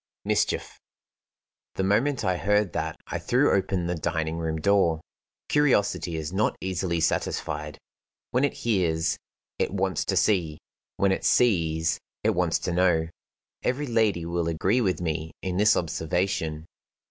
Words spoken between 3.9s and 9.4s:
dining room door. Curiosity is not easily satisfied. When it hears,